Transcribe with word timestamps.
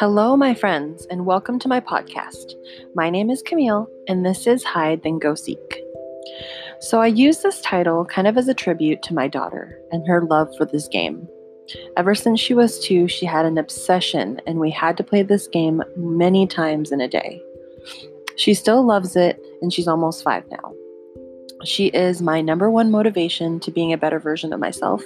Hello, 0.00 0.34
my 0.34 0.54
friends, 0.54 1.06
and 1.10 1.26
welcome 1.26 1.58
to 1.58 1.68
my 1.68 1.78
podcast. 1.78 2.54
My 2.94 3.10
name 3.10 3.28
is 3.28 3.42
Camille, 3.42 3.86
and 4.08 4.24
this 4.24 4.46
is 4.46 4.64
Hide 4.64 5.02
Then 5.02 5.18
Go 5.18 5.34
Seek. 5.34 5.82
So, 6.80 7.02
I 7.02 7.08
use 7.08 7.42
this 7.42 7.60
title 7.60 8.06
kind 8.06 8.26
of 8.26 8.38
as 8.38 8.48
a 8.48 8.54
tribute 8.54 9.02
to 9.02 9.14
my 9.14 9.28
daughter 9.28 9.78
and 9.92 10.08
her 10.08 10.22
love 10.22 10.48
for 10.56 10.64
this 10.64 10.88
game. 10.88 11.28
Ever 11.98 12.14
since 12.14 12.40
she 12.40 12.54
was 12.54 12.80
two, 12.80 13.08
she 13.08 13.26
had 13.26 13.44
an 13.44 13.58
obsession, 13.58 14.40
and 14.46 14.58
we 14.58 14.70
had 14.70 14.96
to 14.96 15.04
play 15.04 15.20
this 15.20 15.46
game 15.46 15.82
many 15.96 16.46
times 16.46 16.92
in 16.92 17.02
a 17.02 17.06
day. 17.06 17.38
She 18.36 18.54
still 18.54 18.82
loves 18.82 19.16
it, 19.16 19.38
and 19.60 19.70
she's 19.70 19.86
almost 19.86 20.24
five 20.24 20.44
now. 20.50 20.72
She 21.66 21.88
is 21.88 22.22
my 22.22 22.40
number 22.40 22.70
one 22.70 22.90
motivation 22.90 23.60
to 23.60 23.70
being 23.70 23.92
a 23.92 23.98
better 23.98 24.18
version 24.18 24.54
of 24.54 24.60
myself, 24.60 25.04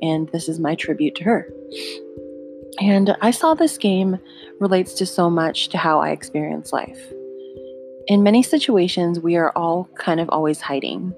and 0.00 0.28
this 0.28 0.48
is 0.48 0.60
my 0.60 0.76
tribute 0.76 1.16
to 1.16 1.24
her. 1.24 1.48
And 2.80 3.14
I 3.20 3.30
saw 3.30 3.52
this 3.52 3.76
game 3.76 4.18
relates 4.58 4.94
to 4.94 5.06
so 5.06 5.28
much 5.28 5.68
to 5.68 5.78
how 5.78 6.00
I 6.00 6.10
experience 6.10 6.72
life. 6.72 7.00
In 8.06 8.22
many 8.22 8.42
situations, 8.42 9.20
we 9.20 9.36
are 9.36 9.52
all 9.54 9.88
kind 9.96 10.18
of 10.18 10.30
always 10.30 10.62
hiding. 10.62 11.14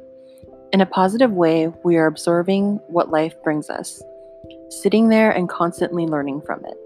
In 0.73 0.81
a 0.81 0.87
positive 0.87 1.31
way, 1.31 1.73
we 1.85 1.97
are 1.97 2.07
observing 2.07 2.81
what 2.89 3.11
life 3.11 3.35
brings 3.45 3.71
us, 3.71 4.03
sitting 4.71 5.09
there 5.09 5.31
and 5.31 5.49
constantly 5.49 6.05
learning 6.07 6.43
from 6.45 6.65
it. 6.65 6.77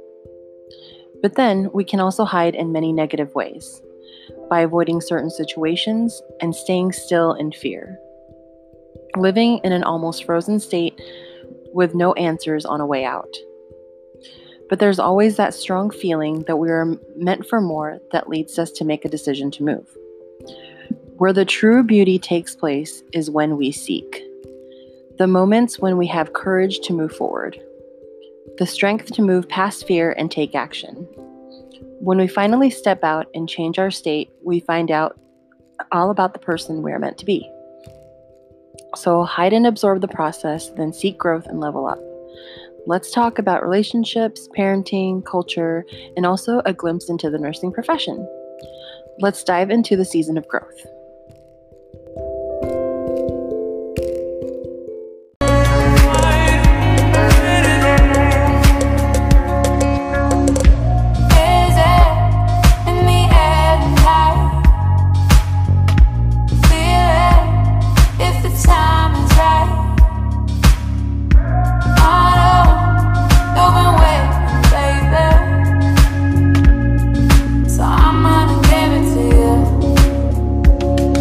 But 1.22 1.36
then 1.36 1.70
we 1.72 1.82
can 1.82 2.00
also 2.00 2.24
hide 2.24 2.54
in 2.54 2.70
many 2.70 2.92
negative 2.92 3.34
ways 3.34 3.80
by 4.50 4.60
avoiding 4.60 5.00
certain 5.00 5.30
situations 5.30 6.20
and 6.42 6.54
staying 6.54 6.92
still 6.92 7.32
in 7.32 7.50
fear. 7.50 7.98
Living 9.16 9.58
in 9.64 9.72
an 9.72 9.84
almost 9.84 10.24
frozen 10.24 10.60
state 10.60 11.00
with 11.72 11.94
no 11.94 12.12
answers 12.12 12.66
on 12.66 12.82
a 12.82 12.86
way 12.86 13.06
out. 13.06 13.34
But 14.68 14.80
there's 14.80 14.98
always 14.98 15.36
that 15.36 15.54
strong 15.54 15.90
feeling 15.90 16.42
that 16.42 16.56
we 16.56 16.70
are 16.70 16.98
meant 17.16 17.46
for 17.46 17.60
more 17.60 18.00
that 18.12 18.28
leads 18.28 18.58
us 18.58 18.70
to 18.72 18.84
make 18.84 19.04
a 19.04 19.08
decision 19.08 19.50
to 19.52 19.62
move. 19.62 19.86
Where 21.18 21.32
the 21.32 21.44
true 21.44 21.82
beauty 21.82 22.18
takes 22.18 22.56
place 22.56 23.02
is 23.12 23.30
when 23.30 23.56
we 23.56 23.72
seek. 23.72 24.22
The 25.18 25.26
moments 25.26 25.78
when 25.78 25.96
we 25.96 26.06
have 26.08 26.32
courage 26.32 26.80
to 26.80 26.92
move 26.92 27.14
forward, 27.14 27.58
the 28.58 28.66
strength 28.66 29.12
to 29.12 29.22
move 29.22 29.48
past 29.48 29.86
fear 29.86 30.12
and 30.12 30.30
take 30.30 30.54
action. 30.54 31.06
When 32.00 32.18
we 32.18 32.26
finally 32.26 32.70
step 32.70 33.02
out 33.02 33.26
and 33.34 33.48
change 33.48 33.78
our 33.78 33.90
state, 33.90 34.30
we 34.44 34.60
find 34.60 34.90
out 34.90 35.18
all 35.92 36.10
about 36.10 36.32
the 36.32 36.38
person 36.38 36.82
we 36.82 36.92
are 36.92 36.98
meant 36.98 37.18
to 37.18 37.24
be. 37.24 37.50
So 38.94 39.24
hide 39.24 39.52
and 39.52 39.66
absorb 39.66 40.00
the 40.00 40.08
process, 40.08 40.70
then 40.70 40.92
seek 40.92 41.18
growth 41.18 41.46
and 41.46 41.60
level 41.60 41.86
up. 41.86 41.98
Let's 42.88 43.10
talk 43.10 43.40
about 43.40 43.64
relationships, 43.64 44.48
parenting, 44.56 45.24
culture, 45.24 45.84
and 46.16 46.24
also 46.24 46.62
a 46.64 46.72
glimpse 46.72 47.10
into 47.10 47.28
the 47.28 47.38
nursing 47.38 47.72
profession. 47.72 48.24
Let's 49.18 49.42
dive 49.42 49.70
into 49.70 49.96
the 49.96 50.04
season 50.04 50.38
of 50.38 50.46
growth. 50.46 50.86